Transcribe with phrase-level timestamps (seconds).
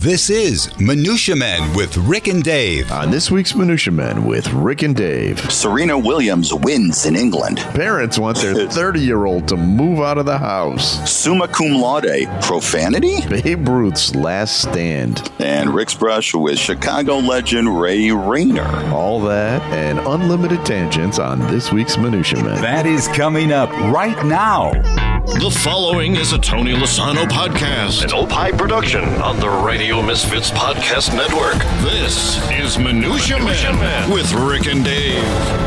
[0.00, 2.90] This is Minutia Men with Rick and Dave.
[2.90, 7.58] On this week's Minutia Men with Rick and Dave, Serena Williams wins in England.
[7.74, 11.10] parents want their 30 year old to move out of the house.
[11.10, 15.30] Summa cum laude, profanity, Babe Ruth's last stand.
[15.38, 18.90] and Rick's brush with Chicago legend Ray Rayner.
[18.94, 22.62] All that and unlimited tangents on this week's Minutia Men.
[22.62, 25.19] That is coming up right now.
[25.26, 31.14] The following is a Tony Lasano podcast, an Opie production on the Radio Misfits Podcast
[31.14, 31.56] Network.
[31.82, 35.22] This is Minutia, Man, with Rick and Dave.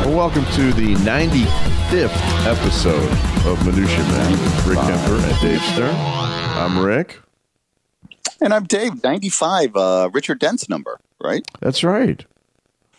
[0.07, 3.09] Welcome to the 95th episode
[3.47, 5.95] of Minutia Man with Rick Kaempfer and Dave Stern.
[5.95, 7.19] I'm Rick.
[8.41, 11.43] And I'm Dave, 95, uh, Richard Dent's number, right?
[11.59, 12.25] That's right.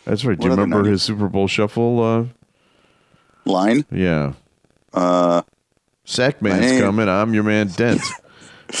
[0.05, 0.37] That's right.
[0.39, 0.91] Do you What other remember 90?
[0.91, 2.01] his Super Bowl shuffle?
[2.01, 2.25] Uh,
[3.43, 3.85] Line.
[3.91, 4.33] yeah.
[4.93, 5.41] Uh,
[6.05, 6.81] Sack man's Man.
[6.81, 7.09] coming.
[7.09, 8.01] I'm your man, Dent.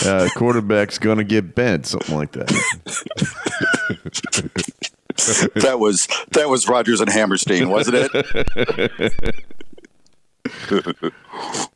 [0.03, 2.47] Uh, quarterback's gonna get bent, something like that.
[5.53, 9.25] that was that was Rodgers and Hammerstein, wasn't it?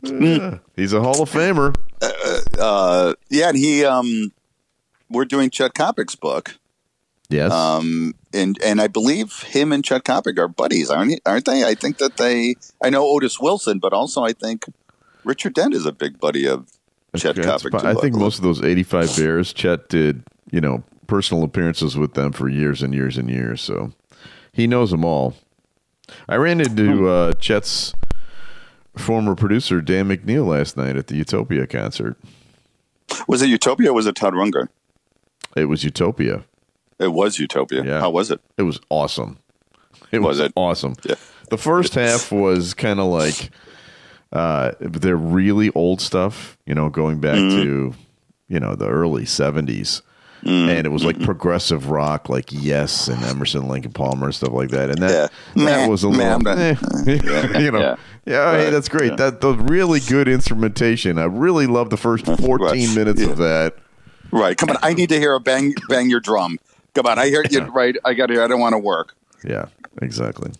[0.75, 1.75] He's a Hall of Famer.
[2.58, 4.31] uh, yeah, and he um,
[5.11, 6.55] we're doing Chet Coppock's book.
[7.30, 7.52] Yes.
[7.52, 11.64] Um, and and I believe him and Chet Coppock are buddies, aren't he, aren't they?
[11.64, 12.55] I think that they.
[12.83, 14.66] I know Otis Wilson, but also I think
[15.23, 16.67] Richard Dent is a big buddy of
[17.16, 17.81] Chet Coppock.
[17.81, 22.14] too, I think most of those 85 Bears, Chet did, you know, personal appearances with
[22.14, 23.61] them for years and years and years.
[23.61, 23.92] So
[24.53, 25.36] he knows them all.
[26.28, 27.94] I ran into uh, Chet's
[28.95, 32.17] former producer, Dan McNeil, last night at the Utopia concert.
[33.28, 33.89] was it Utopia.
[33.92, 34.67] or Was it Todd Rundgren?
[35.56, 36.44] It was Utopia.
[37.00, 37.83] It was Utopia.
[37.83, 38.00] Yeah.
[38.00, 38.42] How was it?
[38.58, 39.38] It was awesome.
[40.11, 40.54] It was, Was it?
[40.56, 40.95] awesome.
[41.04, 41.16] Yeah.
[41.50, 43.52] The first half was kind of like
[44.31, 47.61] uh, they're really old stuff, you know, going back Mm-hmm.
[47.63, 47.94] to
[48.47, 50.02] you know the early seventies,
[50.44, 50.69] Mm-hmm.
[50.69, 54.53] and it was like progressive rock, like Yes and Emerson, Lake and Palmer, and stuff
[54.53, 54.89] like that.
[54.89, 55.66] And that Yeah.
[55.66, 56.75] that was a little, eh,
[57.59, 58.52] you know, yeah, Yeah.
[58.54, 59.17] hey, that's great.
[59.17, 61.17] That the really good instrumentation.
[61.20, 63.75] I really love the first fourteen minutes of that.
[64.31, 64.55] Right.
[64.58, 64.77] Come on.
[64.81, 66.58] I need to hear a bang bang your drum.
[66.93, 67.20] Come on.
[67.20, 67.61] I hear you.
[67.64, 67.98] Right.
[68.05, 68.43] I got to hear.
[68.43, 69.15] I don't want to work.
[69.43, 69.65] Yeah,
[70.02, 70.52] exactly.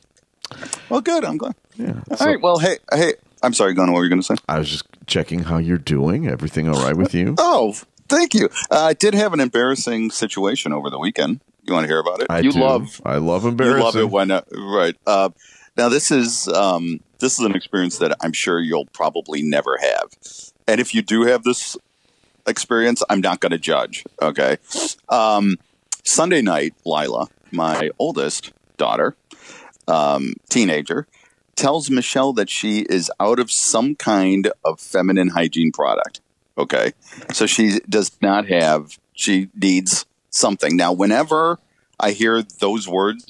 [0.90, 1.24] Well, good.
[1.24, 1.56] I'm glad.
[1.76, 1.94] Yeah.
[2.12, 2.42] All So- right.
[2.42, 3.14] Well, hey, hey.
[3.42, 3.74] I'm sorry.
[3.74, 3.92] Going.
[3.92, 4.36] What were you going to say?
[4.48, 6.28] I was just checking how you're doing.
[6.28, 7.36] Everything all right with you?
[7.52, 7.76] Oh,
[8.08, 8.50] thank you.
[8.72, 11.42] Uh, I did have an embarrassing situation over the weekend.
[11.64, 12.28] You want to hear about it?
[12.30, 12.60] I you do.
[12.60, 13.78] love I love embarrassing.
[13.78, 14.96] you love it when uh, right.
[15.06, 15.30] Uh,
[15.78, 20.10] now this is um, this is an experience that I'm sure you'll probably never have,
[20.68, 21.78] and if you do have this
[22.48, 24.04] experience, I'm not going to judge.
[24.22, 24.58] Okay.
[25.10, 25.58] Um,
[26.04, 29.16] Sunday night, Lila, my oldest daughter,
[29.88, 31.08] um, teenager,
[31.60, 36.22] tells Michelle that she is out of some kind of feminine hygiene product.
[36.58, 36.94] Okay.
[37.34, 40.76] So she does not have, she needs something.
[40.76, 41.60] Now, whenever
[42.00, 43.26] I hear those words,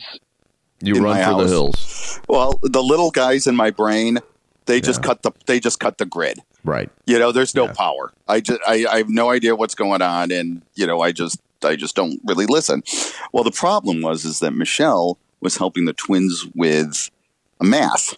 [0.81, 4.19] you run for the hills, well, the little guys in my brain,
[4.66, 6.40] they just cut the, they just cut the grid.
[6.63, 6.90] right?
[7.06, 7.73] You know, there's no Yeah.
[7.73, 8.13] power.
[8.28, 11.40] I just, I, I have no idea what's going on, and you know, I just,
[11.63, 12.84] I just don't really listen.
[13.34, 17.09] Well, the problem was is that Michelle was helping the twins with
[17.64, 18.16] math.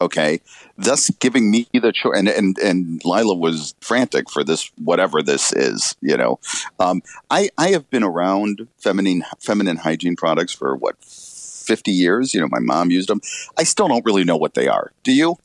[0.00, 0.40] Okay,
[0.76, 5.52] thus giving me the choice, and and and Lila was frantic for this, whatever this
[5.52, 5.94] is.
[6.00, 6.40] You know,
[6.80, 7.00] um,
[7.30, 12.34] I I have been around feminine feminine hygiene products for what fifty years.
[12.34, 13.20] You know, my mom used them.
[13.56, 14.90] I still don't really know what they are.
[15.04, 15.36] Do you?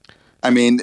[0.41, 0.79] I mean,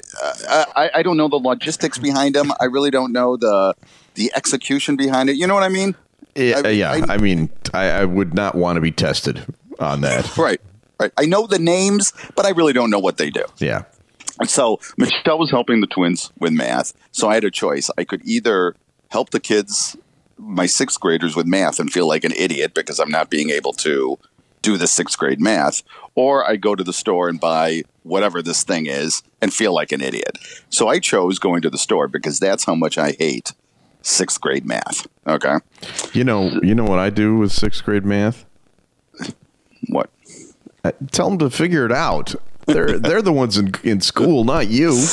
[0.49, 2.53] uh, I, I don't know the logistics behind them.
[2.61, 3.75] I really don't know the
[4.15, 5.37] the execution behind it.
[5.37, 5.97] You know what I mean?
[6.35, 6.93] Yeah, I- yeah.
[6.93, 9.45] I, I- mean, I, I would not want to be tested
[9.81, 10.37] on that.
[10.39, 10.61] Right,
[11.01, 11.13] right.
[11.17, 13.45] I know the names, but I really don't know what they do.
[13.59, 13.85] Yeah,
[14.41, 16.93] And so Michelle was helping the twins with math.
[17.13, 17.91] So I had a choice.
[17.99, 18.75] I could either
[19.09, 19.97] help the kids,
[20.37, 23.73] my sixth graders, with math and feel like an idiot because I'm not being able
[23.75, 24.19] to
[24.63, 25.83] do the sixth grade math,
[26.17, 29.93] or I go to the store and buy whatever this thing is and feel like
[29.93, 30.39] an idiot.
[30.71, 33.53] So I chose going to the store because that's how much I hate
[34.03, 35.07] sixth grade math.
[35.27, 35.57] Okay.
[36.13, 38.45] you know, you know what I do with sixth grade math?
[39.89, 40.11] What?
[41.11, 42.35] Tell them to figure it out.
[42.67, 45.05] They're they're the ones in in school, not you.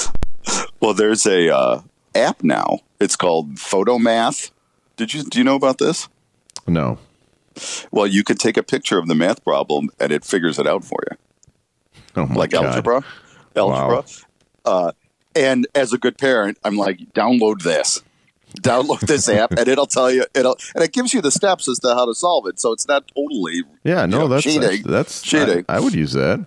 [0.79, 1.81] Well, there's a uh,
[2.15, 2.79] app now.
[2.99, 4.51] It's called Photomath.
[4.97, 6.07] Did you do you know about this?
[6.67, 6.97] No.
[7.91, 10.83] Well, you could take a picture of the math problem and it figures it out
[10.83, 11.17] for you,
[12.15, 12.65] Oh my like God.
[12.65, 13.03] algebra.
[13.55, 14.03] Algebra.
[14.65, 14.91] Uh,
[15.35, 18.01] and as a good parent, I'm like, download this.
[18.61, 21.79] Download this app, and it'll tell you it'll, and it gives you the steps as
[21.79, 22.59] to how to solve it.
[22.59, 24.61] So it's not totally Yeah, no, you know, that's cheating.
[24.61, 25.65] that's, that's cheating.
[25.67, 26.45] I, I would use that.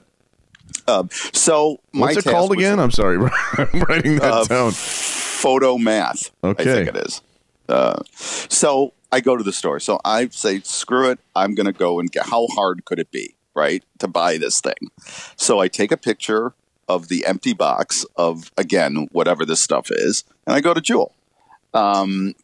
[0.88, 2.78] Um, so my What's it called was, again?
[2.78, 3.16] I'm sorry,
[3.58, 4.72] I'm writing that Uh, down.
[4.72, 6.30] Photo math.
[6.42, 6.64] I Okay.
[6.64, 7.22] think it is.
[7.68, 9.80] Uh, so I go to the store.
[9.80, 11.18] So I say, screw it.
[11.34, 12.26] I'm going to go and get.
[12.26, 14.90] How hard could it be, right, to buy this thing?
[15.36, 16.54] So I take a picture
[16.88, 21.12] of the empty box of again whatever this stuff is, and I go to Jewel.
[21.74, 22.34] Um,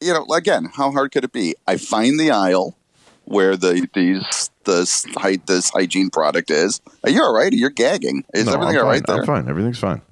[0.00, 1.54] you know, again, how hard could it be?
[1.66, 2.76] I find the aisle
[3.24, 5.06] where the these this
[5.46, 6.80] this hygiene product is.
[7.04, 7.52] Are you all right?
[7.52, 8.24] You're gagging.
[8.34, 9.02] Is No, everything I'm all fine.
[9.06, 9.16] there?
[9.20, 9.48] I'm fine.
[9.48, 10.02] Everything's fine.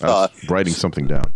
[0.00, 1.32] I was writing something down.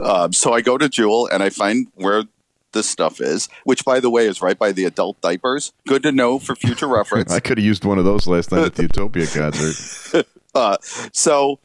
[0.00, 2.24] Um, so I go to Jewel and I find where
[2.72, 5.72] this stuff is, which, by the way, is right by the adult diapers.
[5.86, 7.30] Good to know for future reference.
[7.30, 10.26] I could have used one of those last night at the Utopia concert.
[10.54, 11.58] Uh, so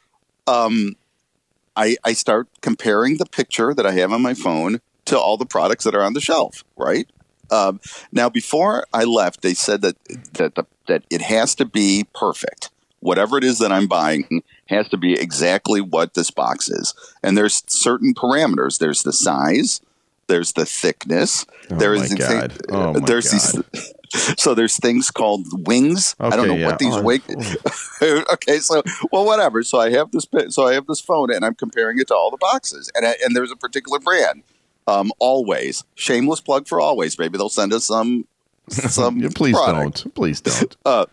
[0.46, 0.94] um,
[1.78, 5.46] I, I start comparing the picture that I have on my phone to all the
[5.46, 7.08] products that are on the shelf, right?
[7.50, 7.80] Um,
[8.10, 9.96] now, before I left, they said that
[10.34, 12.70] that the, that it has to be perfect.
[13.00, 17.38] Whatever it is that I'm buying has to be exactly what this box is, and
[17.38, 18.78] there's certain parameters.
[18.78, 19.80] There's the size,
[20.26, 22.52] there's the thickness, Oh there's my the God.
[22.70, 23.92] Oh my there's these.
[24.38, 26.14] So there's things called wings.
[26.20, 26.66] I don't know yeah.
[26.66, 27.56] what these Oh, wings.
[28.02, 28.82] okay, so
[29.12, 29.62] well, whatever.
[29.62, 30.26] So I have this.
[30.50, 33.16] So I have this phone, and I'm comparing it to all the boxes, and I,
[33.24, 34.42] and there's a particular brand.
[34.86, 37.18] Um, always shameless plug for always.
[37.18, 38.26] Maybe they'll send us some
[38.68, 39.18] some.
[39.18, 40.04] Yeah, please product.
[40.04, 40.14] don't.
[40.14, 40.76] Please don't.
[40.84, 41.06] Uh,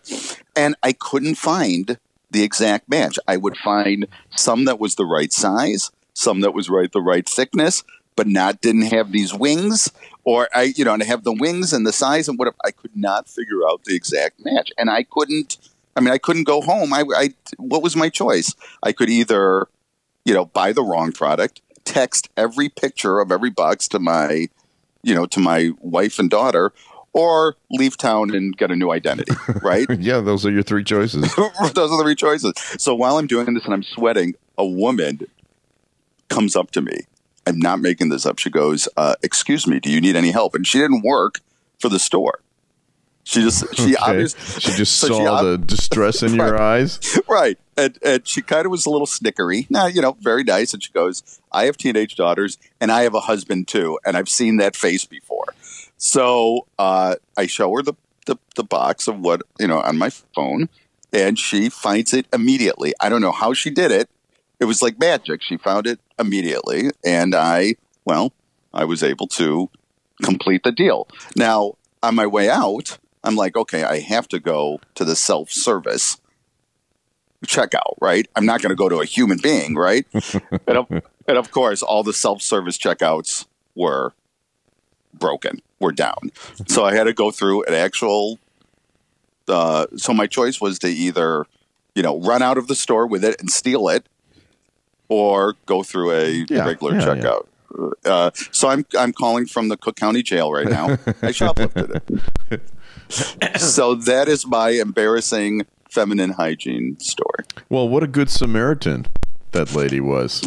[0.54, 1.98] and I couldn't find
[2.30, 3.18] the exact match.
[3.28, 4.06] I would find
[4.36, 7.84] some that was the right size, some that was right the right thickness,
[8.16, 9.92] but not didn't have these wings,
[10.24, 12.56] or I, you know, and I have the wings and the size and whatever.
[12.64, 15.58] I could not figure out the exact match, and I couldn't.
[15.94, 16.92] I mean, I couldn't go home.
[16.92, 18.54] I, I what was my choice?
[18.82, 19.68] I could either,
[20.24, 24.48] you know, buy the wrong product, text every picture of every box to my,
[25.02, 26.72] you know, to my wife and daughter,
[27.12, 29.86] or leave town and get a new identity, right?
[29.98, 31.22] Yeah, those are your three choices.
[31.36, 32.52] Those are the three choices.
[32.78, 35.20] So while I'm doing this and I'm sweating, a woman
[36.28, 37.06] comes up to me.
[37.46, 38.38] I'm not making this up.
[38.38, 41.40] She goes, uh, "Excuse me, do you need any help?" And she didn't work
[41.78, 42.40] for the store.
[43.24, 43.96] She just she Okay.
[44.00, 47.00] obviously She just so she saw ob- the distress in your eyes.
[47.28, 49.66] right, and and she kind of was a little snickery.
[49.70, 50.72] Now you know, very nice.
[50.74, 54.28] And she goes, "I have teenage daughters, and I have a husband too, and I've
[54.28, 55.46] seen that face before."
[55.98, 57.94] So uh, I show her the,
[58.26, 60.68] the the box of what you know on my phone,
[61.12, 62.92] and she finds it immediately.
[63.00, 64.08] I don't know how she did it.
[64.60, 65.42] It was like magic.
[65.42, 68.32] She found it immediately, and I well,
[68.72, 69.70] I was able to
[70.22, 71.08] complete the deal.
[71.34, 75.50] Now on my way out, I'm like, okay, I have to go to the self
[75.50, 76.18] service
[77.44, 78.26] checkout, right?
[78.36, 80.06] I'm not going to go to a human being, right?
[80.66, 84.12] and, of, and of course, all the self service checkouts were
[85.12, 86.30] broken, were down.
[86.68, 88.38] So I had to go through an actual.
[89.48, 91.46] Uh, so my choice was to either,
[91.94, 94.06] you know, run out of the store with it and steal it,
[95.08, 97.46] or go through a Yeah, regular yeah, checkout.
[98.04, 100.86] Uh, so I'm I'm calling from the Cook County Jail right now.
[100.92, 100.96] I
[101.32, 102.00] shoplifted
[102.50, 103.60] it.
[103.60, 107.44] so that is my embarrassing feminine hygiene story.
[107.68, 109.06] Well, what a good Samaritan
[109.52, 110.42] that lady was.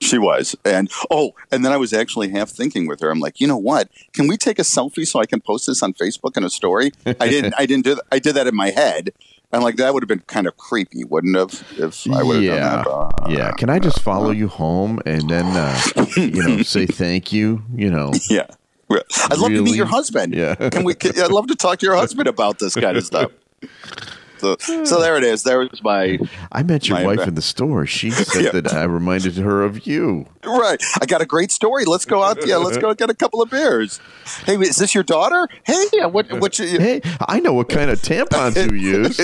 [0.00, 3.10] She was, and oh, and then I was actually half thinking with her.
[3.10, 3.88] I'm like, you know what?
[4.12, 6.90] Can we take a selfie so I can post this on Facebook in a story?
[7.06, 7.54] I didn't.
[7.56, 7.94] I didn't do.
[7.94, 8.04] That.
[8.12, 9.12] I did that in my head.
[9.52, 11.64] I'm like, that would have been kind of creepy, wouldn't have?
[11.78, 12.88] If I would have yeah, done that.
[12.88, 13.52] Uh, yeah.
[13.52, 17.62] Can I just follow you home and then, uh, you know, say thank you?
[17.74, 18.46] You know, yeah.
[18.90, 20.34] I'd love to meet your husband.
[20.34, 20.54] Yeah.
[20.54, 20.94] Can we?
[20.94, 23.32] Can, I'd love to talk to your husband about this kind of stuff.
[24.54, 25.02] So, so hmm.
[25.02, 25.42] there it is.
[25.42, 26.18] There was my
[26.52, 27.86] I met your My- wife in the store.
[27.86, 28.50] She said Yeah.
[28.52, 30.26] that I reminded her of you.
[30.44, 30.82] right.
[31.00, 31.84] I got a great story.
[31.84, 32.46] Let's go out.
[32.46, 34.00] Yeah, let's go get a couple of beers.
[34.44, 35.48] Hey, is this your daughter?
[35.64, 36.06] Hey, yeah.
[36.06, 36.30] What?
[36.40, 36.58] What?
[36.58, 39.20] You, Hey, I know what kind of tampons you use.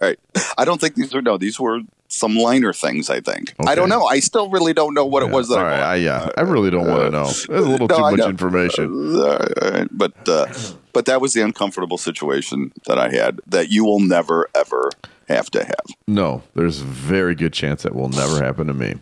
[0.00, 0.18] Right.
[0.58, 1.38] I don't think these were no.
[1.38, 1.80] These were
[2.12, 3.10] some liner things.
[3.10, 3.54] I think.
[3.66, 4.04] I don't know.
[4.06, 5.82] I still really don't know what it was that All I right.
[5.82, 7.24] I, yeah, I really don't want to know.
[7.24, 9.16] That's a little No, too much information.
[9.16, 9.88] Uh, right.
[9.90, 10.46] But uh,
[10.92, 14.90] but that was the uncomfortable situation that I had that you will never ever
[15.28, 15.86] have to have.
[16.06, 18.94] No, there's a very good chance that will never happen to me.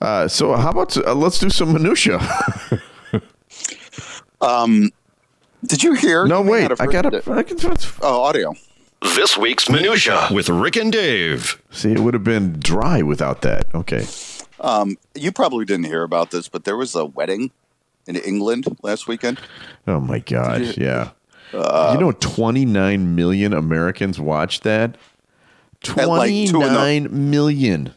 [0.00, 2.20] Uh, so how about uh, let's do some minutia?
[4.40, 4.90] Um,
[5.64, 6.26] did you hear?
[6.26, 7.26] no, wait, I got it.
[7.26, 7.56] I can,
[8.02, 8.54] Oh, audio.
[9.14, 11.62] This week's Minutia with Rick and Dave.
[11.70, 13.66] see, it would have been dry without that.
[13.74, 14.06] Okay.
[14.60, 17.50] Um, You probably didn't hear about this, but there was a wedding
[18.06, 19.40] in England last weekend.
[19.86, 21.10] Oh my gosh, yeah.
[21.52, 21.58] you
[21.98, 24.96] know, 29 million Americans watched that.
[25.96, 26.74] At like two in the-
[27.06, 27.92] 29 million.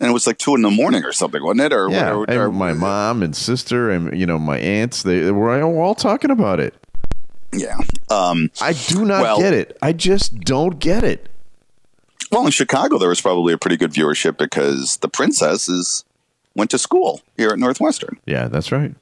[0.00, 1.72] And it was like two in the morning or something, wasn't it?
[1.72, 5.20] Or, Yeah, or, and or- my mom and sister and you know my aunts they,
[5.20, 6.74] they were all talking about it.
[7.52, 7.76] Yeah.
[8.08, 9.76] Um, I do not Well- get it.
[9.82, 11.28] I just don't get it.
[12.30, 16.04] well, in Chicago, there was probably a pretty good viewership because the princess is
[16.54, 18.18] went to school here at Northwestern.
[18.26, 18.94] Yeah, that's right.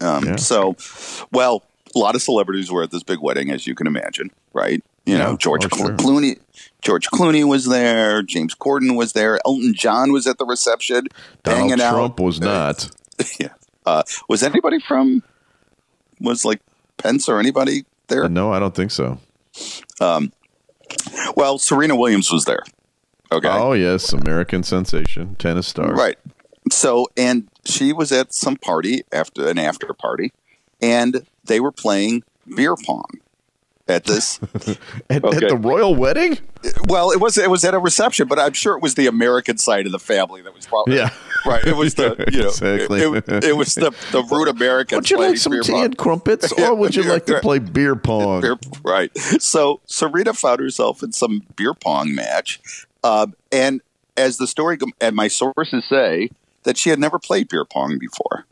[0.00, 0.36] Um, Yeah.
[0.36, 0.76] So,
[1.32, 1.62] well,
[1.94, 4.82] a lot of celebrities were at this big wedding, as you can imagine, right?
[5.06, 5.24] You Yeah.
[5.24, 5.96] know, George Oh, Clo- sure.
[5.96, 6.38] Clooney.
[6.82, 8.22] George Clooney was there.
[8.22, 9.38] James Corden was there.
[9.46, 11.06] Elton John was at the reception,
[11.44, 12.20] Donald Trump out.
[12.20, 12.90] was not.
[13.40, 13.48] yeah.
[13.86, 15.22] Uh, was anybody from?
[16.20, 16.60] Was like
[16.98, 18.28] Pence or anybody there?
[18.28, 19.18] No, I don't think so.
[20.00, 20.32] Um,
[21.36, 22.62] Well, Serena Williams was there.
[23.30, 23.48] Okay.
[23.48, 25.92] Oh yes, American sensation, tennis star.
[25.94, 26.18] Right.
[26.70, 30.32] So, and she was at some party after an after party,
[30.80, 32.22] and they were playing
[32.56, 33.06] beer pong
[33.88, 34.38] at this.
[35.10, 35.46] At, Okay.
[35.46, 36.38] at the royal wedding.
[36.86, 39.56] well, it was it was at a reception, but I'm sure it was the American
[39.58, 41.10] side of the family that was probably Yeah.
[41.46, 41.64] right.
[41.64, 43.00] It was the you know Exactly.
[43.00, 44.98] it, it, it was the the root Americans.
[44.98, 45.84] Would you like some tea pong.
[45.84, 48.42] and crumpets, or would you like to play beer pong?
[48.42, 49.16] Beer- right.
[49.40, 52.60] So Serena found herself in some beer pong match,
[53.04, 53.80] um, and
[54.16, 56.30] as the story and my sources say
[56.64, 58.44] that she had never played beer pong before,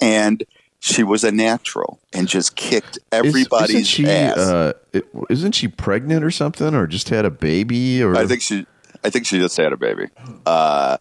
[0.00, 0.42] and
[0.80, 4.36] she was a natural and just kicked everybody's isn't she, ass.
[4.38, 8.02] Uh, it, isn't she pregnant or something, or just had a baby?
[8.02, 8.66] Or I think she,
[9.04, 10.06] I think she just had a baby.
[10.46, 10.96] Uh,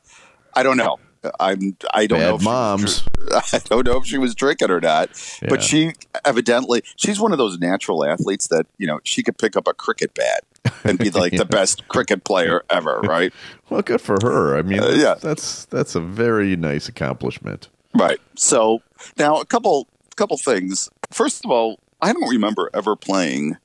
[0.53, 0.98] I don't know.
[1.39, 1.75] I'm.
[1.93, 2.38] I don't know.
[2.38, 3.03] bad if she was moms.
[3.53, 5.09] I don't know if she was drinking or not,
[5.41, 5.50] Yeah.
[5.50, 5.93] but she
[6.24, 9.74] evidently she's one of those natural athletes that you know she could pick up a
[9.74, 10.43] cricket bat
[10.86, 13.33] and be like the best cricket player ever, right?
[13.69, 14.57] Well, good for her.
[14.57, 15.15] I mean, Uh, yeah.
[15.15, 17.67] that's that's a very nice accomplishment.
[17.93, 18.19] Right.
[18.36, 18.81] So
[19.17, 20.89] now a couple couple things.
[21.11, 23.57] First of all, I don't remember ever playing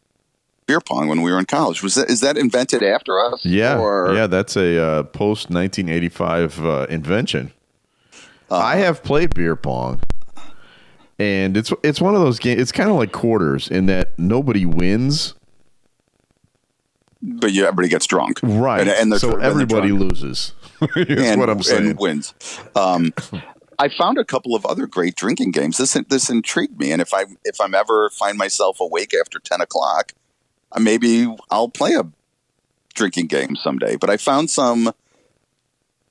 [0.66, 1.82] beer pong when we were in college.
[1.82, 3.44] Was that is that invented after us?
[3.44, 7.52] Yeah, Or, yeah, that's a uh, post 1985 uh, invention.
[8.50, 8.56] Uh-huh.
[8.56, 10.00] I have played beer pong,
[11.18, 12.60] and it's it's one of those games.
[12.60, 15.34] It's kind of like quarters in that nobody wins,
[17.22, 18.86] but yeah, everybody gets drunk, right?
[18.86, 20.52] And, and so everybody loses.
[20.96, 21.90] Is and, what I'm saying.
[21.90, 22.34] and wins.
[22.74, 23.14] Um,
[23.78, 25.78] I found a couple of other great drinking games.
[25.78, 29.60] This this intrigued me, and if I if I'm ever find myself awake after ten
[29.60, 30.12] o'clock,
[30.72, 32.04] uh, maybe I'll play a
[32.94, 33.96] drinking game someday.
[33.96, 34.92] But I found some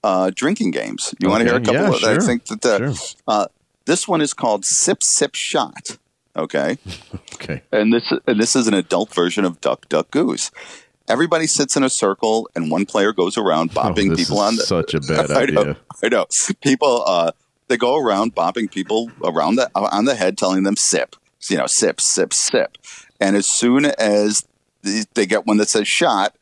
[0.03, 1.13] uh, drinking games.
[1.20, 1.74] You want to hear a couple?
[1.75, 3.15] yeah, of, sure, I think that the, sure.
[3.27, 3.46] uh,
[3.86, 5.98] this one is called Sip Sip Shot.
[6.36, 6.77] Okay
[7.36, 7.62] Okay.
[7.72, 10.50] and this and this is an adult version of Duck Duck Goose.
[11.08, 14.62] Everybody sits in a circle, and one player goes around bopping Oh, people on the.
[14.63, 15.77] such a bad I know, idea.
[16.01, 16.25] I know.
[16.62, 17.32] People, uh,
[17.67, 21.15] they go around bopping people around the on the head, telling them sip,
[21.50, 22.77] you know, sip, sip, sip.
[23.20, 24.46] And as soon as
[25.13, 26.36] they get one that says shot,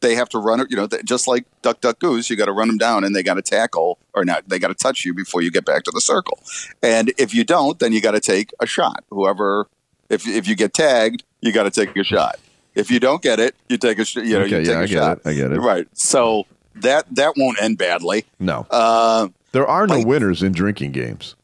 [0.00, 0.70] they have to run it.
[0.70, 3.22] You know, just like Duck Duck Goose, you got to run them down, and they
[3.22, 4.48] got to tackle or not.
[4.48, 6.38] They got to touch you before you get back to the circle.
[6.82, 9.04] And if you don't, then you got to take a shot.
[9.10, 9.68] Whoever,
[10.08, 12.38] if if you get tagged, you got to take a shot.
[12.74, 14.82] If you don't get it, you take a you know Okay, you take yeah, a
[14.82, 15.18] I get shot.
[15.18, 15.58] it, I get it.
[15.58, 15.86] Right.
[15.98, 16.46] So
[16.76, 18.24] that that won't end badly.
[18.38, 21.36] No, Uh, there are no like- winners in drinking games.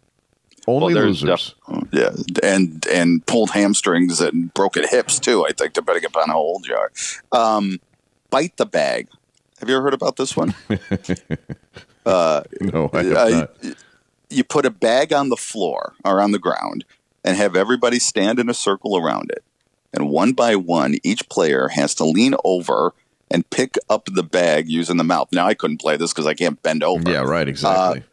[0.69, 1.55] Only well, losers.
[1.69, 2.11] def- yeah,
[2.43, 5.47] and and pulled hamstrings and broken hips too.
[5.47, 6.91] I think depending upon how old you are.
[7.31, 7.81] Um,
[8.31, 9.07] bite the bag.
[9.61, 10.57] Have you ever heard about this one?
[12.07, 13.77] uh, no, I have uh, not.
[14.29, 16.85] you put a bag on the floor or on the ground
[17.25, 19.45] and have everybody stand in a circle around it.
[19.93, 22.93] And one by one, each player has to lean over
[23.31, 25.29] and pick up the bag using the mouth.
[25.33, 27.11] Now, I couldn't play this because I can't bend over.
[27.11, 27.49] Yeah, right.
[27.49, 28.05] Exactly.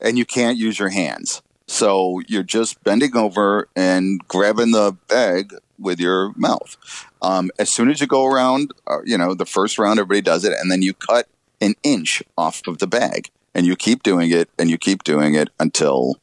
[0.00, 1.42] and you can't use your hands.
[1.66, 6.76] So you're just bending over and grabbing the bag with your mouth.
[7.22, 10.44] Um, as soon as you go around, uh, you know, the first round, everybody does
[10.44, 11.28] it, and then you cut
[11.60, 15.34] an inch off of the bag, and you keep doing it, and you keep doing
[15.34, 16.16] it until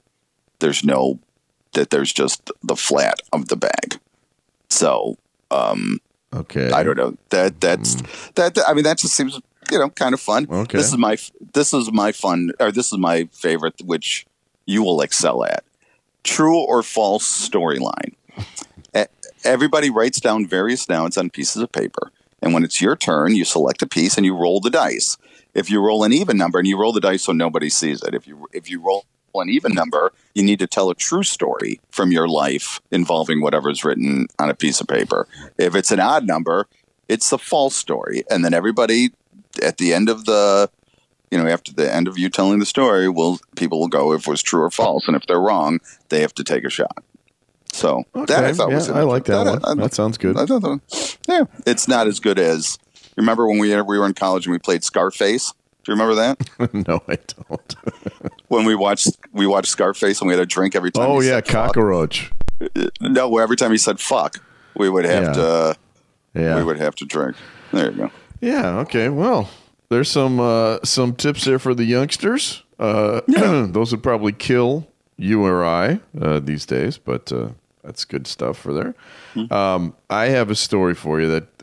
[0.60, 1.20] there's no,
[1.74, 4.00] that there's just the flat of the bag.
[4.70, 5.18] So
[5.50, 6.00] um,
[6.42, 6.72] okay.
[6.72, 8.06] I don't know that that's hmm.
[8.36, 8.58] that.
[8.68, 9.40] I mean, that just seems
[9.72, 10.48] you know kind of fun.
[10.50, 10.78] Okay.
[10.78, 11.18] This is my
[11.54, 14.26] this is my fun or this is my favorite, which
[14.66, 15.64] you will excel at.
[16.24, 18.14] True or false storyline.
[19.44, 23.46] Everybody writes down various nouns on pieces of paper, and when it's your turn, you
[23.46, 25.18] select a piece and you roll the dice.
[25.54, 28.14] If you roll an even number, and you roll the dice so nobody sees it.
[28.14, 29.06] If you if you roll
[29.42, 33.84] an even number, you need to tell a true story from your life involving whatever's
[33.84, 35.28] written on a piece of paper.
[35.58, 36.68] If it's an odd number,
[37.08, 39.10] it's a false story, and then everybody
[39.64, 40.70] at the end of the
[41.32, 44.28] you know after the end of you telling the story will people will go if
[44.28, 45.80] it was true or false and if they're wrong
[46.10, 47.04] they have to take a shot
[47.74, 49.66] so that i Okay, thought was I like that I- one.
[49.66, 50.38] I- uh, That sounds good.
[50.38, 52.78] I thought that- yeah it's not as good as
[53.18, 55.54] remember when we we were in college and we played scarface
[55.88, 56.50] do you remember that
[56.88, 57.18] no, I
[57.48, 57.76] don't.
[58.50, 61.28] when we watched we watched scarface and we had a drink every time oh he
[61.30, 61.74] yeah, said fuck?
[61.74, 62.32] cockroach.
[63.02, 64.40] no every time he said fuck
[64.76, 65.34] we would have Yeah.
[65.34, 65.76] to
[66.34, 66.56] Yeah.
[66.58, 67.38] we would have to drink
[67.72, 68.80] there you go Yeah.
[68.80, 69.10] Okay.
[69.10, 69.50] Well,
[69.90, 72.64] there's some uh, some tips there for the youngsters.
[72.78, 77.50] Uh, those would probably kill you or I uh, these days, but uh,
[77.84, 78.94] that's good stuff for there.
[79.50, 81.57] Um, I have a story for you that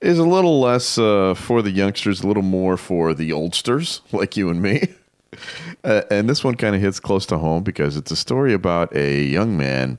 [0.00, 4.36] is a little less uh, for the youngsters, a little more for the oldsters like
[4.36, 4.88] you and me.
[5.84, 8.94] Uh, and this one kind of hits close to home because it's a story about
[8.96, 9.98] a young man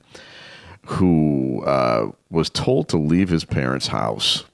[0.86, 4.46] who uh, was told to leave his parents' house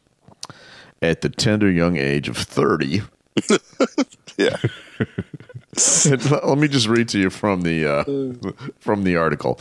[1.01, 3.01] at the tender young age of 30
[4.37, 4.57] Yeah.
[6.05, 8.03] Let me just read to you from the uh,
[8.79, 9.59] from the article.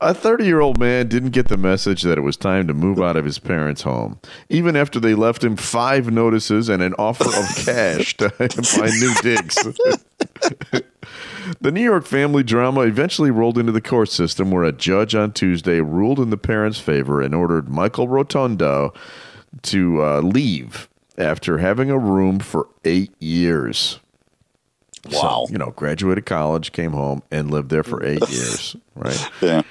[0.00, 3.00] A 30 year old man didn't get the message that it was time to move
[3.00, 4.18] out of his parents' home,
[4.50, 9.14] even after they left him five notices and an offer of cash to find new
[9.22, 9.54] digs.
[11.60, 15.32] the New York family drama eventually rolled into the court system, where a judge on
[15.32, 18.94] Tuesday ruled in the parents' favor and ordered Michael Rotondo
[19.62, 24.00] to uh, leave after having a room for eight years.
[25.10, 25.46] Wow.
[25.46, 28.76] So, you know, graduated college, came home, and lived there for eight years.
[28.94, 29.30] Right.
[29.42, 29.62] Yeah.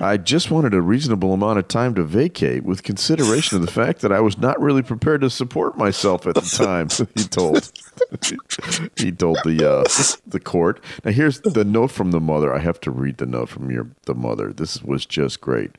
[0.00, 4.00] I just wanted a reasonable amount of time to vacate with consideration of the fact
[4.00, 7.70] that I was not really prepared to support myself at the time, he told.
[8.96, 9.84] he told the uh,
[10.26, 10.82] the court.
[11.04, 12.54] Now here's the note from the mother.
[12.54, 14.52] I have to read the note from your the mother.
[14.52, 15.72] This was just great.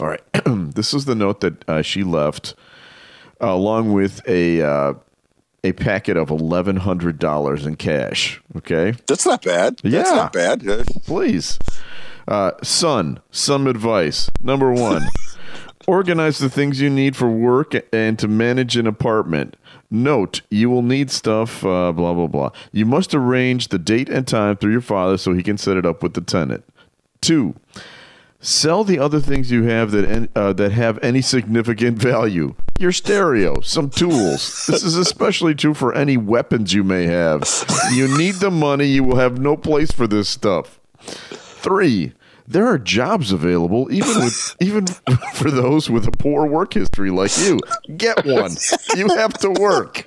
[0.00, 0.22] All right.
[0.44, 2.54] this is the note that uh, she left
[3.40, 4.94] uh, along with a uh,
[5.64, 8.40] a packet of eleven hundred dollars in cash.
[8.56, 9.78] Okay, That's not bad.
[9.82, 10.14] That's Yeah.
[10.16, 10.62] not bad.
[11.06, 11.58] Please,
[12.28, 14.30] uh, son, some advice.
[14.42, 15.02] Number one,
[15.86, 19.56] organize the things you need for work and to manage an apartment.
[19.90, 21.64] Note: You will need stuff.
[21.64, 22.50] Uh, blah blah blah.
[22.72, 25.86] You must arrange the date and time through your father so he can set it
[25.86, 26.64] up with the tenant.
[27.20, 27.54] Two.
[28.44, 32.54] Sell the other things you have that uh, that have any significant value.
[32.78, 34.66] Your stereo, some tools.
[34.66, 37.42] This is especially true for any weapons you may have.
[37.94, 38.84] You need the money.
[38.84, 40.78] You will have no place for this stuff.
[41.00, 42.12] Three.
[42.46, 44.86] There are jobs available, even with even
[45.32, 47.58] for those with a poor work history like you.
[47.96, 48.54] Get one.
[48.94, 50.04] You have to work.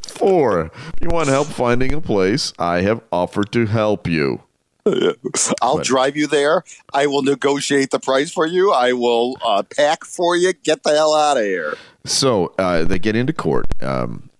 [0.00, 0.70] Four.
[0.74, 4.44] If you want help finding a place, I have offered to help you.
[5.62, 6.64] I'll drive you there.
[6.92, 8.72] I will negotiate the price for you.
[8.72, 10.52] I will uh, pack for you.
[10.52, 11.74] Get the hell out of here.
[12.04, 14.30] So uh, they get into court, um,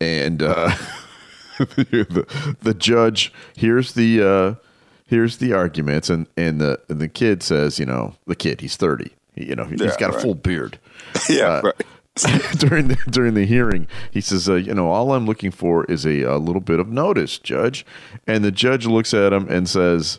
[0.00, 0.74] and uh,
[1.58, 4.54] the, the judge here's the uh,
[5.06, 8.76] here's the arguments, and and the and the kid says, you know, the kid, he's
[8.76, 10.78] thirty, you know, he's Yeah, got a full beard.
[11.28, 11.74] Yeah, Uh, right.
[12.56, 16.04] during the during the hearing, he says, uh, "You know, all I'm looking for is
[16.04, 17.86] a, a little bit of notice, Judge."
[18.26, 20.18] And the judge looks at him and says,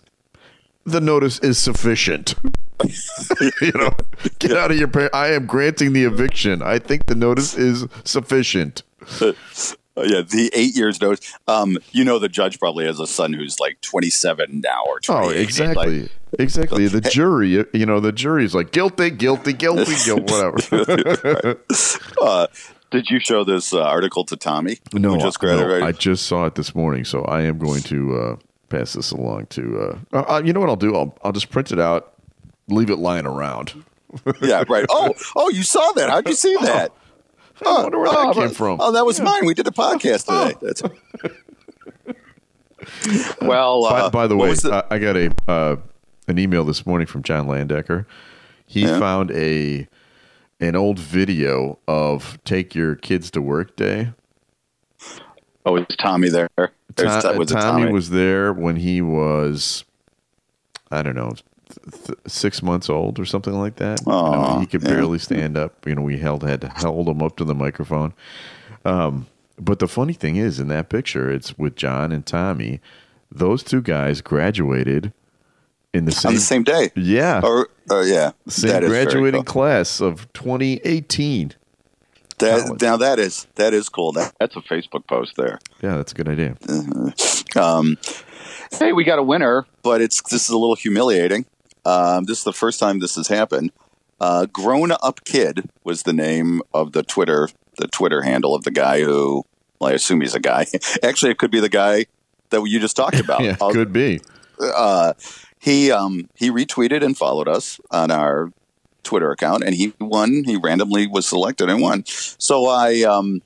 [0.86, 2.36] "The notice is sufficient."
[3.62, 3.92] you know,
[4.40, 4.88] get out of your.
[4.88, 6.62] Par- I am granting the eviction.
[6.62, 8.84] I think the notice is sufficient.
[10.06, 11.34] Yeah, the eight years notice.
[11.48, 15.26] Um, you know, the judge probably has a son who's like 27 now or 28.
[15.26, 16.88] Oh, exactly, Like, exactly.
[16.88, 21.58] The jury, you know, the jury's like guilty, guilty, guilty, guilty, whatever.
[22.22, 22.48] uh,
[22.90, 24.78] did you show this uh, article to Tommy?
[24.94, 25.86] No, just I- no.
[25.86, 28.36] I just saw it this morning, so I am going to uh,
[28.70, 29.98] pass this along to.
[30.14, 30.96] Uh, uh, you know what I'll do?
[30.96, 32.14] I'll I'll just print it out,
[32.68, 33.84] leave it lying around.
[34.42, 34.86] yeah, right.
[34.90, 36.10] Oh, oh, you saw that?
[36.10, 36.92] How'd you see that?
[37.66, 38.78] I wonder where that oh, came but- from.
[38.82, 39.46] Oh, that was mine.
[39.46, 40.56] We did a podcast today.
[40.62, 40.82] That's
[43.42, 43.82] well.
[43.84, 45.76] by, Uh, by the way, the- I, I got a uh,
[46.28, 48.06] an email this morning from John Landecker.
[48.66, 49.00] He Yeah.
[49.00, 49.88] found a
[50.60, 54.14] an old video of "Take Your Kids to Work Day."
[55.66, 56.50] oh, is Tommy there?
[56.96, 59.86] There's, To- was it Tommy, was there when he was,
[60.92, 61.34] I don't know,
[61.90, 64.02] th- th- six months old or something like that.
[64.06, 64.90] You know, he could yeah.
[64.90, 65.86] barely stand up.
[65.88, 68.14] You know, we held had to hold him up to the microphone.
[68.86, 69.28] Um,
[69.60, 72.80] but the funny thing is, in that picture, it's with John and Tommy.
[73.32, 75.14] Those two guys graduated
[75.94, 76.92] in the same, on the same day.
[76.96, 79.54] yeah, Or, or yeah, same that is graduating cool.
[79.54, 81.54] class of 2018.
[82.40, 84.14] That, now that is that is cool.
[84.14, 85.60] That, that's a Facebook post there.
[85.84, 86.56] Yeah, that's a good idea.
[87.56, 87.98] Um,
[88.80, 91.46] hey, we got a winner, but it's this is a little humiliating.
[91.86, 93.72] Um, this is the first time this has happened.
[94.20, 98.72] Uh, Grown Up Kid was the name of the Twitter the Twitter handle of the
[98.72, 99.44] guy who.
[99.80, 100.68] Well, I assume he's a guy.
[101.04, 102.06] Actually, it could be the guy
[102.52, 103.42] that you just talked about.
[103.42, 104.20] Yeah, I'll- could be.
[104.60, 105.14] uh,
[105.58, 108.52] he um, he retweeted and followed us on our
[109.04, 110.44] Twitter account, and he won.
[110.46, 112.04] He randomly was selected and won.
[112.06, 113.42] So I um,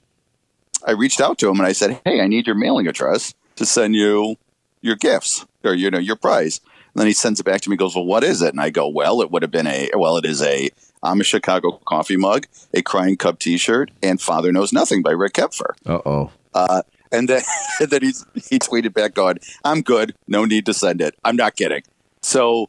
[0.85, 3.65] I reached out to him and I said, "Hey, I need your mailing address to
[3.65, 4.35] send you
[4.81, 6.59] your gifts or you know your prize."
[6.95, 7.75] And then he sends it back to me.
[7.75, 10.15] Goes, "Well, what is it?" And I go, "Well, it would have been a well,
[10.17, 10.69] it is a
[11.03, 15.33] I'm a Chicago coffee mug, a Crying Cub T-shirt, and Father Knows Nothing by Rick
[15.33, 16.31] Kaempfer." Uh oh.
[16.53, 16.81] Uh,
[17.11, 17.41] And then,
[17.81, 20.15] and then he's, he tweeted back going, I'm good.
[20.27, 21.15] No need to send it.
[21.23, 21.83] I'm not kidding.
[22.21, 22.67] So,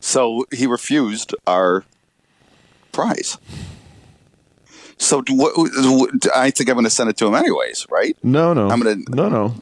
[0.00, 1.84] so he refused our
[2.92, 3.38] prize.
[4.98, 8.16] So what, what- I think I'm going to send it to him anyways, right?
[8.22, 9.54] No, no, I'm gonna- no, no,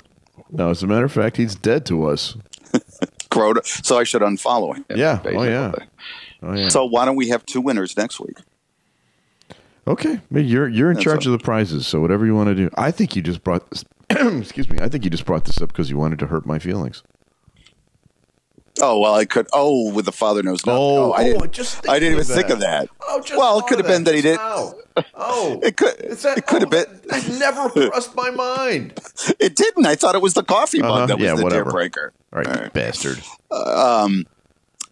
[0.51, 0.71] no.
[0.71, 2.37] As a matter of fact, he's dead to us.
[3.31, 3.65] Crota.
[3.85, 4.85] So I should unfollow him.
[4.95, 5.21] Yeah.
[5.25, 5.73] Oh, yeah.
[6.43, 6.69] Oh yeah.
[6.69, 8.39] So why don't we have two winners next week?
[9.87, 12.71] Okay, you're you're in That's charge of the prizes, so whatever you want to do.
[12.77, 13.85] I think you just brought this.
[14.11, 14.79] excuse me.
[14.81, 17.03] I think you just brought this up because you wanted to hurt my feelings.
[18.83, 19.47] Oh well, I could.
[19.53, 20.81] Oh, with the father knows nothing.
[20.81, 22.89] Oh, I oh, didn't, just I didn't even of think of that.
[22.89, 22.97] that.
[23.09, 24.39] Oh, just well, it could have been that he did.
[25.15, 25.97] Oh, It could.
[25.99, 27.01] That- it could have oh, been.
[27.09, 28.99] That, that never crossed my mind.
[29.39, 29.87] It didn't.
[29.87, 31.65] I thought it was the coffee mug Uh-huh, that was yeah, the whatever.
[31.65, 32.13] deal breaker.
[32.33, 32.73] All right, All you right.
[32.73, 33.23] bastard.
[33.51, 34.27] Um,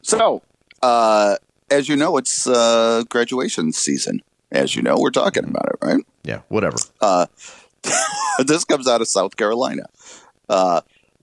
[0.02, 0.42] so,
[0.82, 1.36] uh,
[1.70, 4.22] as you know, it's uh, graduation season.
[4.50, 6.02] As you know, we're talking about it, right?
[6.22, 6.78] Yeah, whatever.
[7.02, 7.26] Uh,
[8.46, 9.82] this comes out of South Carolina.
[10.48, 10.80] Uh,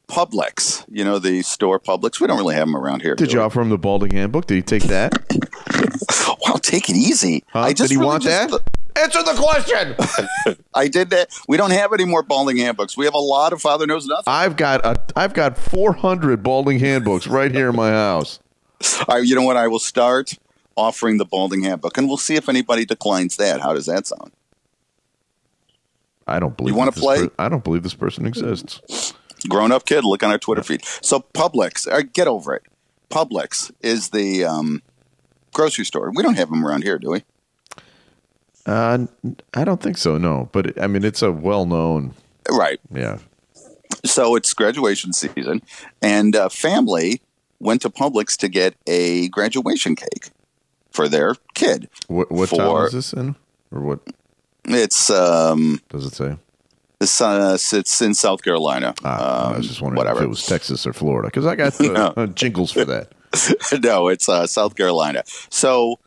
[0.08, 2.20] Publix, you know the store Publix.
[2.20, 3.15] We don't really have them around here.
[3.15, 4.46] Did you offer him the balding handbook?
[4.48, 5.13] Did he take that?
[6.48, 7.44] Wow, take it easy.
[7.50, 7.62] Huh?
[7.62, 8.62] I just Did he really want just- that?
[8.98, 10.56] Answer the question.
[10.74, 11.30] I did that.
[11.50, 12.96] We don't have any more balding handbooks.
[12.96, 14.24] We have a lot of Father Knows Nothing.
[14.28, 18.39] I've got a I've got 400 balding handbooks right here in my house.
[19.08, 19.58] Right, you know what?
[19.58, 20.38] I will start
[20.78, 23.60] offering the balding handbook, and we'll see if anybody declines that.
[23.62, 24.32] How does that sound?
[26.28, 26.76] I don't believe.
[26.76, 27.30] You that this play?
[27.39, 29.13] I don't believe this person exists.
[29.47, 30.84] Grown up kid, look on our Twitter feed.
[31.01, 32.63] So Publix, uh, get over it.
[33.10, 34.81] Publix is the um,
[35.53, 36.12] grocery store.
[36.13, 37.23] We don't have them around here, do we?
[38.65, 39.05] Uh,
[39.53, 40.17] I don't think so.
[40.17, 42.13] No, but I mean, it's a well-known.
[42.49, 42.79] Right.
[42.91, 43.19] Yeah.
[44.03, 45.62] So it's graduation season,
[46.01, 47.21] and uh, family
[47.60, 50.29] went to Publix to get a graduation cake
[50.91, 51.89] for their kid.
[52.08, 53.36] What what town is this in,
[53.71, 53.99] or what
[54.65, 56.38] It's um, does it say?
[57.01, 58.93] It's, uh, it's in South Carolina.
[59.03, 60.19] Ah, I Um, was just wondering whatever.
[60.19, 62.13] if it was Texas or Florida because I got the No.
[62.15, 63.12] uh, jingles for that.
[63.84, 65.23] no, it's uh, South Carolina.
[65.49, 65.99] So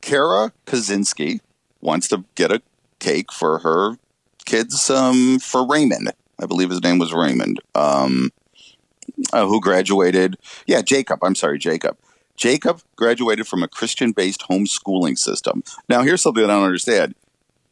[0.00, 1.40] Kara Koscinski
[1.80, 2.60] wants to get a
[2.98, 3.96] cake for her
[4.44, 6.12] kids um, for Raymond.
[6.40, 8.30] I believe his name was Raymond, um,
[9.32, 10.36] uh, who graduated.
[10.66, 11.20] Yeah, Jacob.
[11.22, 11.96] I'm sorry, Jacob.
[12.36, 15.62] Jacob graduated from a Christian based homeschooling system.
[15.88, 17.14] Now, here's something that I don't understand.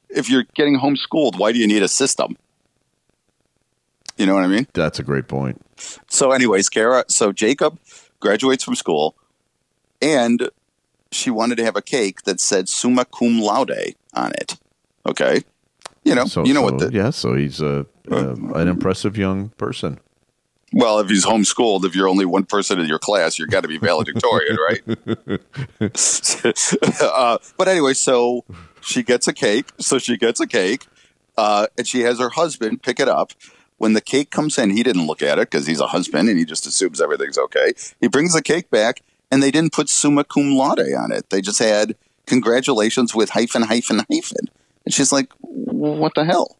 [0.09, 2.37] If you're getting homeschooled, why do you need a system?
[4.21, 4.67] You know what I mean?
[4.75, 5.63] That's a great point.
[6.09, 7.79] So, anyways, Kara, so Jacob
[8.21, 9.17] graduates from school
[10.03, 10.51] and
[11.11, 14.59] she wanted to have a cake that said summa cum laude on it.
[15.07, 15.41] Okay.
[16.05, 17.09] You know, So you know so, what the, yeah.
[17.09, 19.99] So he's a, a an impressive young person.
[20.75, 23.69] well, if he's homeschooled, if you're only one person in your class, you're got to
[23.69, 24.83] be valedictorian, right?
[27.01, 28.45] uh, but anyway, so
[28.83, 29.67] she gets a cake.
[29.79, 30.87] So she gets a cake
[31.39, 33.33] uh, and she has her husband pick it up.
[33.81, 36.39] When the cake comes in, he didn't look at it because he's a husband and
[36.39, 37.73] he just assumes everything's okay.
[37.99, 41.31] He brings the cake back and they didn't put summa cum laude on it.
[41.31, 44.51] They just had congratulations with hyphen, hyphen, hyphen.
[44.85, 46.59] And she's like, what the hell?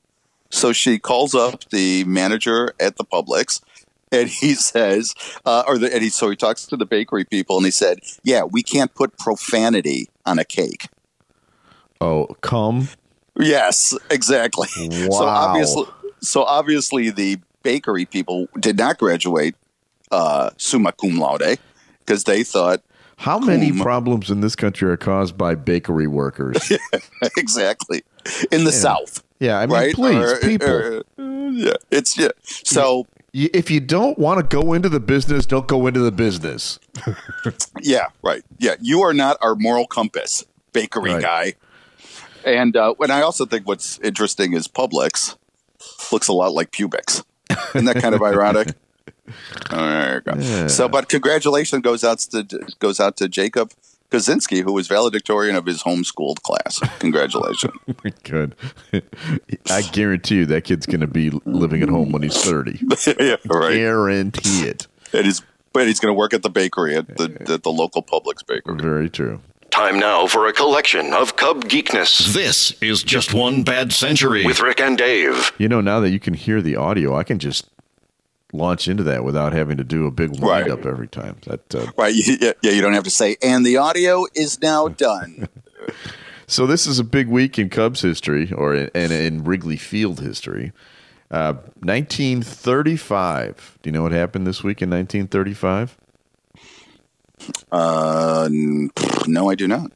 [0.49, 3.61] So she calls up the manager at the Publix
[4.11, 7.59] and he says, uh, or the, and he, so he talks to the bakery people
[7.59, 10.89] and he said, yeah, we can't put profanity on a cake.
[12.01, 12.89] Oh, come.
[13.39, 14.69] Yes, exactly.
[14.91, 15.27] So Wow.
[15.27, 15.85] obviously,
[16.21, 19.55] so obviously, the bakery people did not graduate
[20.11, 21.59] uh, summa cum laude
[22.01, 22.83] because they thought
[23.19, 23.81] How many Cum.
[23.81, 26.73] problems in this country are caused by bakery workers?
[27.37, 28.03] exactly
[28.51, 29.95] in the South, yeah, I mean, right?
[29.95, 30.69] please, Or- people.
[30.69, 31.03] or-
[31.53, 32.29] yeah, it's yeah.
[32.45, 36.79] So if you don't want to go into the business, don't go into the business.
[37.83, 38.43] yeah, right.
[38.59, 41.23] Yeah, you are not our moral compass, bakery Right.
[41.23, 41.55] guy.
[42.45, 45.37] And uh, and I also think what's interesting is Publix
[46.13, 47.25] looks a lot like Pubix.
[47.75, 48.69] Isn't that kind of ironic?
[49.71, 50.41] Oh, there you go.
[50.41, 50.67] Yeah.
[50.67, 52.43] So, but congratulations goes out to
[52.81, 53.71] goes out to Jacob
[54.11, 56.81] Koscinski, who was valedictorian of his homeschooled class.
[56.99, 57.73] Congratulations.
[57.89, 58.57] Oh, Good.
[59.71, 62.81] I guarantee you that kid's going to be living at home when he's 30.
[63.21, 63.75] yeah, right.
[63.75, 64.89] Guarantee it.
[65.13, 68.03] And he's but he's going to work at the bakery at the at the local
[68.03, 68.77] Publix bakery.
[68.77, 69.41] Very true.
[69.81, 72.35] Time now for a collection of Cub geekness.
[72.35, 75.53] This is Just One Bad Century with Rick and Dave.
[75.57, 77.67] You know, now that you can hear the audio, I can just
[78.53, 80.71] launch into that without having to do a big Right.
[80.71, 81.39] up every time.
[81.47, 82.15] That uh, Right?
[82.41, 82.73] Yeah, yeah.
[82.73, 83.39] You don't have to say.
[83.43, 85.49] And the audio is now done.
[86.47, 90.21] So this is a big week in Cubs history, or in, and in Wrigley Field
[90.21, 90.73] history.
[91.31, 93.79] Uh, 1935.
[93.81, 95.97] Do you know what happened this week in 1935?
[97.73, 98.49] Uh,
[99.27, 99.93] no, I do not.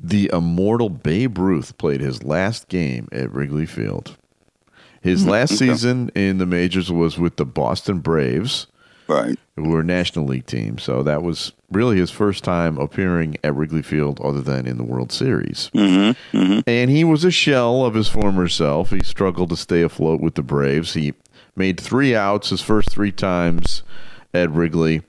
[0.00, 4.16] The immortal Babe Ruth played his last game at Wrigley Field.
[5.00, 8.66] His last season in the majors was with the Boston Braves,
[9.06, 9.38] Right.
[9.56, 10.78] who were a National League team.
[10.78, 14.84] So that was really his first time appearing at Wrigley Field other than in the
[14.84, 15.70] World Series.
[15.74, 16.60] Mm-hmm.
[16.66, 18.90] And he was a shell of his former self.
[18.90, 20.94] He struggled to stay afloat with the Braves.
[20.94, 21.14] He
[21.56, 23.82] made three outs his first three times
[24.34, 25.02] at Wrigley.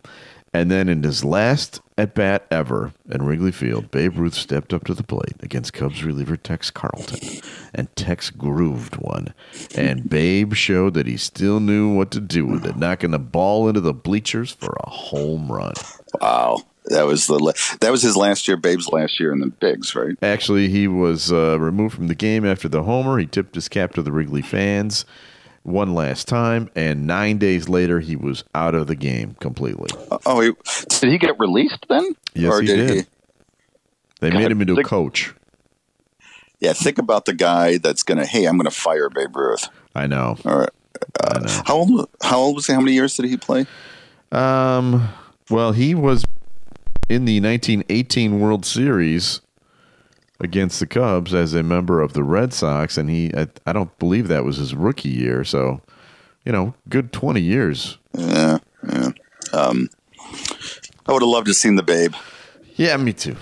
[0.54, 4.86] And then in his last at bat ever at Wrigley Field, Babe Ruth stepped up
[4.86, 7.42] to the plate against Cubs reliever Tex Carleton.
[7.74, 9.34] And Tex grooved one.
[9.76, 13.68] And Babe showed that he still knew what to do with it, knocking the ball
[13.68, 15.74] into the bleachers for a home run.
[16.22, 16.64] Wow.
[16.86, 19.94] That was the la- that was his last year, Babe's last year in the bigs,
[19.94, 20.18] right?
[20.24, 23.20] Actually, he was uh, removed from the game after the homer.
[23.20, 25.06] He tipped his cap to the Wrigley fans
[25.64, 29.90] one last time, and nine days later, he was out of the game completely.
[30.26, 30.52] Oh, he,
[31.00, 32.16] did he get released then?
[32.34, 33.08] Yes, he did.
[34.20, 35.34] They made him into a coach.
[36.60, 38.26] Yeah, think about the guy that's gonna.
[38.26, 39.70] Hey, I'm gonna fire Babe Ruth.
[39.96, 40.38] I know.
[40.46, 40.70] All right.
[41.42, 41.64] Know.
[41.66, 42.10] How old?
[42.22, 42.74] How old was he?
[42.74, 43.66] How many years did he play?
[44.32, 45.10] Um,
[45.50, 46.26] well, he was
[47.08, 49.42] in the 1918 World Series
[50.40, 53.98] against the Cubs as a member of the Red Sox, and he I, I don't
[54.00, 55.44] believe that was his rookie year.
[55.44, 55.82] So,
[56.46, 57.98] you know, good 20 years.
[58.18, 59.12] Yeah, yeah.
[59.54, 59.90] Um,
[61.06, 62.14] I would have loved to have seen the Babe.
[62.76, 63.36] Yeah, me too.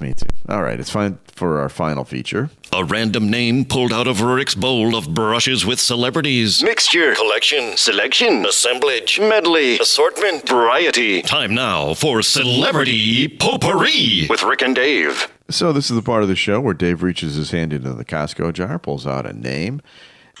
[0.00, 0.26] Me too.
[0.48, 2.50] All right, it's fine for our final feature.
[2.72, 6.62] A random name pulled out of Rick's bowl of brushes with celebrities.
[6.62, 11.22] Mixture, collection, selection, assemblage, medley, assortment, variety.
[11.22, 15.28] Time now for Celebrity Potpourri with Rick and Dave.
[15.50, 18.04] So this is the part of the show where Dave reaches his hand into the
[18.04, 19.82] Costco jar, pulls out a name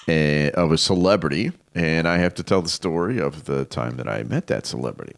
[0.08, 4.08] uh, of a celebrity, and I have to tell the story of the time that
[4.08, 5.14] I met that celebrity.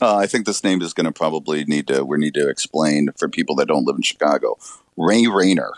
[0.00, 3.10] Uh, I think this name is going to probably need to we need to explain
[3.16, 4.56] for people that don't live in Chicago.
[4.96, 5.72] Ray Rayner.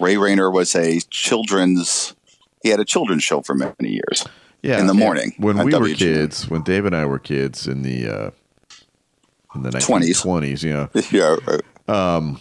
[0.00, 2.14] Ray Rayner was a children's.
[2.62, 4.26] He had a children's show for many years.
[4.62, 7.82] Yeah, In the morning when we were kids, when Dave and I were kids in
[7.82, 8.30] the uh,
[9.54, 10.22] in the 20s.
[10.22, 11.36] 1920s, you know, Yeah,
[11.88, 12.34] uh,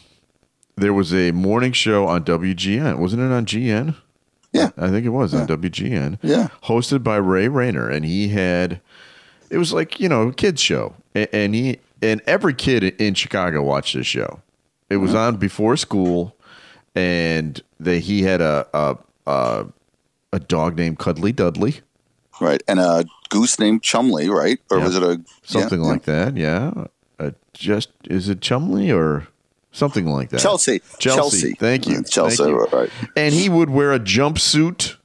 [0.78, 2.98] there was a morning show on WGN.
[3.00, 3.96] Wasn't it on GN?
[4.54, 6.18] yeah, I think it was on WGN.
[6.22, 6.50] Yeah.
[6.64, 7.90] Hosted by Ray Rayner.
[7.90, 8.82] And he had,
[9.50, 10.96] it was like, you know, a kid's show.
[11.16, 14.42] And he, and every kid in Chicago watched this show.
[14.90, 16.36] It was on before school.
[16.96, 19.66] And they, he had a, a, a,
[20.34, 21.80] a dog named Cuddly Dudley,
[22.42, 22.62] right.
[22.68, 24.60] And a goose named Chumley, right?
[24.70, 24.84] Or Yeah.
[24.84, 26.36] was it a something yeah, like that.
[26.36, 26.86] Yeah.
[27.54, 29.28] Uh, just, is it Chumley or
[29.72, 30.40] something like that?
[30.40, 30.80] Chelsea.
[31.00, 31.00] Chelsea.
[31.00, 31.54] Chelsea.
[31.54, 32.00] Thank you.
[32.00, 32.44] Uh, Chelsea.
[32.44, 32.66] Thank you.
[32.78, 32.90] Right.
[33.16, 34.96] and he would wear a jumpsuit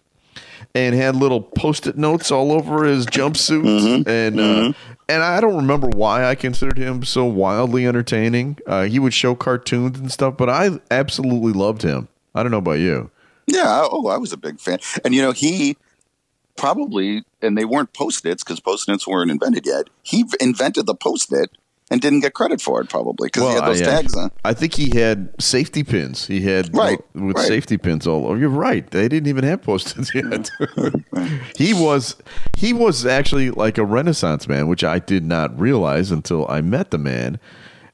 [0.75, 4.09] and had little post-it notes all over his jumpsuit Mm-hmm.
[4.09, 4.73] and uh,
[5.09, 8.59] and I don't remember why I considered him so wildly entertaining.
[8.67, 12.09] Uh, he would show cartoons and stuff, but I absolutely loved him.
[12.35, 13.11] I don't know about you.
[13.47, 13.87] Yeah.
[13.91, 14.81] Oh, I was a big fan.
[15.05, 15.77] And you know, he
[16.57, 19.89] probably, and they weren't post-its because post-its weren't invented yet.
[20.03, 21.51] He invented the post-it
[21.91, 24.31] and didn't get credit for it probably because he had those I, uh, tags on.
[24.45, 26.27] I think he had safety pins.
[26.27, 27.47] He had Right, with right.
[27.47, 28.37] safety pins all over.
[28.39, 28.89] You're right.
[28.91, 30.51] They didn't even have post-its yet.
[31.57, 32.17] he was
[32.57, 36.91] he was actually like a renaissance man, which I did not realize until I met
[36.91, 37.39] the man.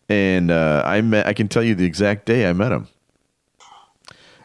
[0.09, 1.27] And uh, I met.
[1.27, 2.89] I can tell you the exact day I met him.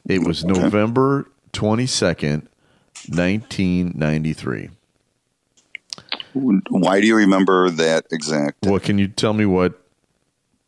[0.07, 2.47] It was November twenty second,
[3.09, 4.69] nineteen ninety three.
[6.69, 8.65] Why do you remember that exact?
[8.65, 9.45] What can you tell me?
[9.45, 9.81] What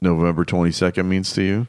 [0.01, 1.67] November twenty second means to you?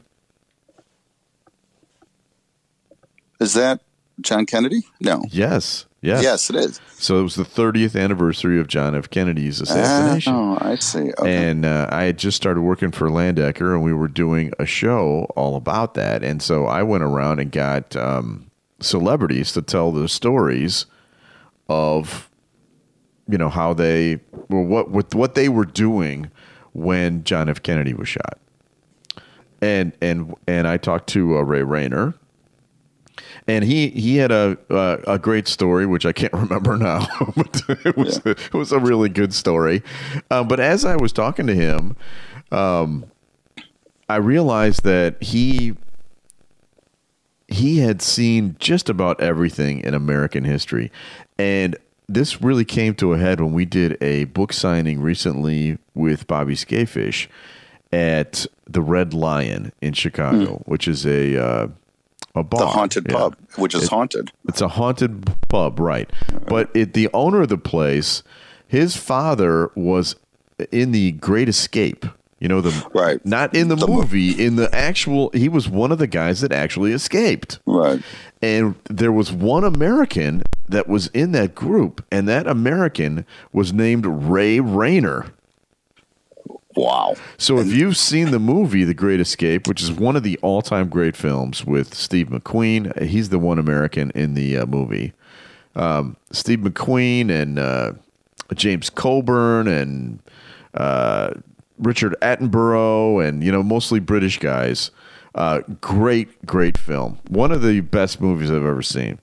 [3.39, 3.81] Is that
[4.21, 4.81] John Kennedy?
[4.99, 5.23] No.
[5.29, 5.85] Yes.
[6.01, 6.23] Yes.
[6.23, 6.81] Yes, it is.
[6.95, 9.09] So it was the 30th anniversary of John F.
[9.09, 10.33] Kennedy's assassination.
[10.33, 11.11] Oh, I see.
[11.13, 11.49] Okay.
[11.49, 15.25] And uh, I had just started working for Landecker, and we were doing a show
[15.35, 16.23] all about that.
[16.23, 20.87] And so I went around and got um, celebrities to tell the stories
[21.69, 22.30] of,
[23.31, 26.29] you know, how they, well, what what what they were doing
[26.73, 27.63] when John F.
[27.63, 28.37] Kennedy was shot.
[29.61, 32.15] And and and I talked to uh, Ray Rayner,
[33.47, 37.61] and he he had a uh, a great story which I can't remember now, but
[37.85, 39.83] it was it was a really good story.
[40.29, 41.95] Um, but as I was talking to him,
[42.51, 43.05] um,
[44.09, 45.75] I realized that he
[47.47, 50.91] he had seen just about everything in American history,
[51.37, 51.77] and
[52.13, 56.55] this really came to a head when we did a book signing recently with Bobby
[56.55, 57.27] Skafish
[57.91, 61.67] at the Red Lion in Chicago, which is a uh,
[62.35, 63.17] a bar, the haunted Yeah.
[63.17, 64.31] pub, which is haunted.
[64.47, 66.09] It's a haunted pub, right?
[66.47, 68.23] But it, the owner of the place,
[68.67, 70.15] his father was
[70.71, 72.05] in the Great Escape
[72.41, 73.25] You know the Right.
[73.25, 75.29] not in the, The mo- movie, in the actual.
[75.33, 77.59] He was one of the guys that actually escaped.
[77.65, 78.01] Right.
[78.41, 84.05] And there was one American that was in that group, and that American was named
[84.07, 85.27] Ray Rayner.
[86.75, 87.15] Wow.
[87.37, 90.87] So if you've seen the movie The Great Escape, which is one of the all-time
[90.89, 95.13] great films with Steve McQueen, uh, he's the one American in the uh, movie.
[95.75, 97.91] Um, Steve McQueen and uh,
[98.55, 100.19] James Coburn and
[100.73, 101.31] uh,
[101.81, 104.91] Richard Attenborough and you know mostly British guys.
[105.33, 107.19] Uh, great, great film.
[107.29, 109.19] One of the best movies I've ever seen.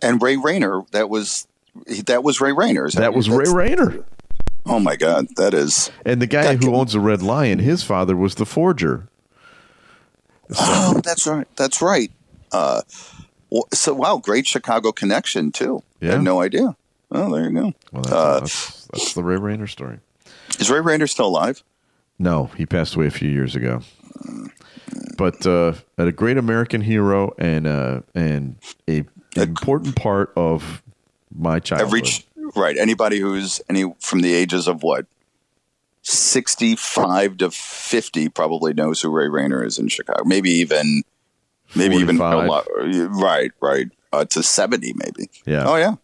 [0.00, 1.46] And Ray Rayner, that was
[2.06, 2.86] that was Ray Rayner.
[2.86, 4.04] is That was Ray Rayner.
[4.64, 5.90] Oh my God, that is.
[6.06, 9.08] And the guy who can- owns the Red Lion, his father was the forger.
[10.58, 11.46] Oh, that's right.
[11.56, 12.10] That's right.
[12.50, 12.82] Uh,
[13.72, 15.82] so wow, great Chicago connection too.
[16.00, 16.12] I Yeah.
[16.12, 16.76] had no idea.
[17.10, 17.72] Oh, there you go.
[17.92, 19.98] Well, that's, Uh, that's, that's the Ray Rayner story.
[20.58, 21.62] Is Ray Rayner still alive?
[22.18, 23.82] No, he passed away a few years ago.
[25.16, 28.56] But uh, a great American hero and uh, and
[28.88, 29.04] a
[29.36, 30.82] an important part of
[31.34, 31.86] my childhood.
[31.88, 32.76] Every ch- right.
[32.76, 35.06] Anybody who's any from the ages of what
[36.02, 40.24] sixty-five to fifty probably knows who Ray Rayner is in Chicago.
[40.24, 41.02] Maybe even,
[41.74, 42.66] maybe even a lot.
[42.76, 43.88] Right, right.
[44.12, 45.30] Uh, to seventy, maybe.
[45.46, 45.64] Yeah.
[45.66, 45.94] Oh yeah,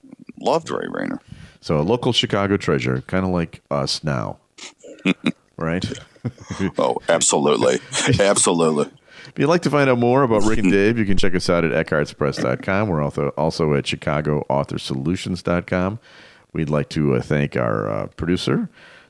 [0.41, 1.21] loved Ray Rayner.
[1.61, 4.39] So a local Chicago treasure, kind of like us now,
[5.57, 5.85] right?
[6.79, 7.79] Oh, absolutely,
[8.21, 8.87] absolutely.
[9.27, 11.51] If you'd like to find out more about Rick and Dave, you can check us
[11.51, 12.89] out at eckhartzpress.com.
[12.89, 15.99] We're also also at chicagoauthorsolutions.com.
[16.53, 18.69] We'd like to uh, thank our uh, producer,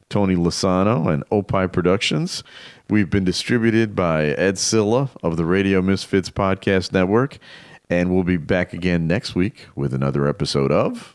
[0.08, 2.42] Tony Lasano, and Opie Productions.
[2.90, 7.38] We've been distributed by Ed Zyla of the Radio Misfits Podcast Network,
[7.88, 11.14] and we'll be back again next week with another episode of.